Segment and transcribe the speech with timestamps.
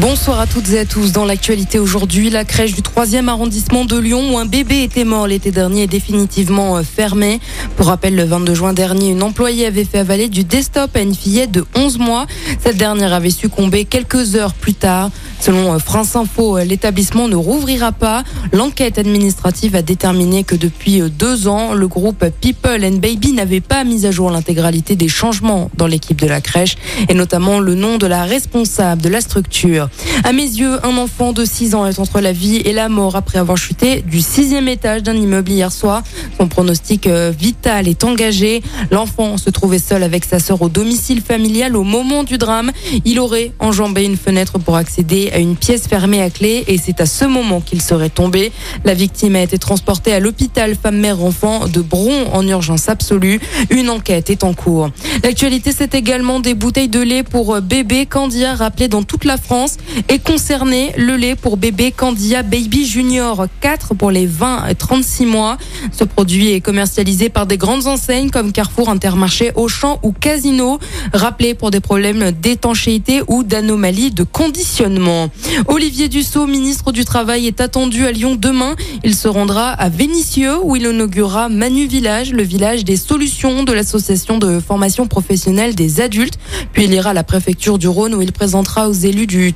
[0.00, 1.12] Bonsoir à toutes et à tous.
[1.12, 5.26] Dans l'actualité aujourd'hui, la crèche du 3e arrondissement de Lyon où un bébé était mort
[5.26, 7.40] l'été dernier est définitivement euh, fermée.
[7.78, 11.14] Pour rappel, le 22 juin dernier, une employée avait fait avaler du desktop à une
[11.14, 12.26] fillette de 11 mois.
[12.62, 15.10] Cette dernière avait succombé quelques heures plus tard.
[15.40, 18.22] Selon euh, France Info, euh, l'établissement ne rouvrira pas.
[18.52, 23.82] L'enquête administrative a déterminé que depuis deux ans, le groupe People and Baby n'avait pas
[23.84, 26.76] mis à jour l'intégralité des changements dans l'équipe de la crèche
[27.08, 29.85] et notamment le nom de la responsable de la structure.
[30.24, 33.16] À mes yeux, un enfant de 6 ans est entre la vie et la mort
[33.16, 36.02] après avoir chuté du sixième étage d'un immeuble hier soir.
[36.38, 38.62] Son pronostic euh, vital est engagé.
[38.90, 42.72] L'enfant se trouvait seul avec sa sœur au domicile familial au moment du drame.
[43.04, 47.00] Il aurait enjambé une fenêtre pour accéder à une pièce fermée à clé et c'est
[47.00, 48.52] à ce moment qu'il serait tombé.
[48.84, 53.40] La victime a été transportée à l'hôpital femme-mère-enfant de Bron en urgence absolue.
[53.70, 54.90] Une enquête est en cours.
[55.22, 59.75] L'actualité, c'est également des bouteilles de lait pour bébé Candia rappelées dans toute la France
[60.08, 60.92] est concerné.
[60.96, 65.56] Le lait pour bébé Candia Baby Junior 4 pour les 20 et 36 mois.
[65.92, 70.78] Ce produit est commercialisé par des grandes enseignes comme Carrefour, Intermarché, Auchan ou Casino.
[71.12, 75.28] Rappelé pour des problèmes d'étanchéité ou d'anomalies de conditionnement.
[75.68, 78.76] Olivier Dussault, ministre du Travail, est attendu à Lyon demain.
[79.04, 83.72] Il se rendra à Vénissieux où il inaugurera Manu Village, le village des solutions de
[83.72, 86.38] l'association de formation professionnelle des adultes.
[86.72, 89.52] Puis il ira à la préfecture du Rhône où il présentera aux élus du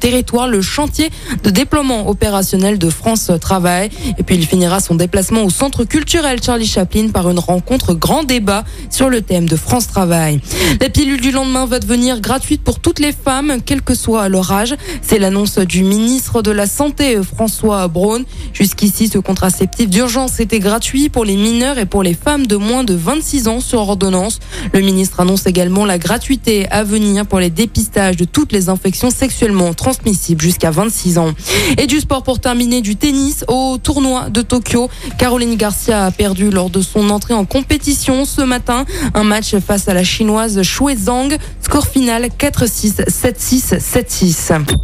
[0.49, 1.11] le chantier
[1.45, 3.91] de déploiement opérationnel de France Travail.
[4.19, 8.25] Et puis il finira son déplacement au centre culturel Charlie Chaplin par une rencontre grand
[8.25, 10.41] débat sur le thème de France Travail.
[10.81, 14.51] La pilule du lendemain va devenir gratuite pour toutes les femmes, quel que soit leur
[14.51, 14.75] âge.
[15.01, 18.25] C'est l'annonce du ministre de la Santé, François Braun.
[18.53, 22.85] Jusqu'ici, ce contraceptif d'urgence était gratuit pour les mineurs et pour les femmes de moins
[22.85, 24.41] de 26 ans sur ordonnance.
[24.73, 29.11] Le ministre annonce également la gratuité à venir pour les dépistages de toutes les infections
[29.11, 31.33] sexuellement transmissibles transmissible jusqu'à 26 ans.
[31.79, 34.91] Et du sport pour terminer du tennis au tournoi de Tokyo.
[35.19, 38.85] Caroline Garcia a perdu lors de son entrée en compétition ce matin.
[39.15, 41.37] Un match face à la chinoise Shui Zhang.
[41.63, 44.77] Score final 4-6, 7-6, 7-6.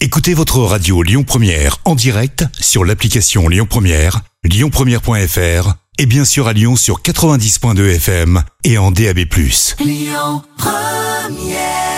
[0.00, 6.48] Écoutez votre radio Lyon Première en direct sur l'application Lyon Première, lyonpremière.fr et bien sûr
[6.48, 9.20] à Lyon sur 90.2 FM et en DAB+.
[9.80, 11.95] Lyon Première